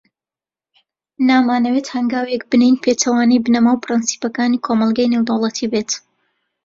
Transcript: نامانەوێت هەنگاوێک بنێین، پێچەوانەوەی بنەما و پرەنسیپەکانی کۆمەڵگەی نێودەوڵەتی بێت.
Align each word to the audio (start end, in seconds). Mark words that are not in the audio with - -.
نامانەوێت 1.29 1.87
هەنگاوێک 1.95 2.41
بنێین، 2.49 2.77
پێچەوانەوەی 2.83 3.43
بنەما 3.45 3.71
و 3.73 3.81
پرەنسیپەکانی 3.83 4.63
کۆمەڵگەی 4.65 5.11
نێودەوڵەتی 5.13 5.69
بێت. 5.71 5.91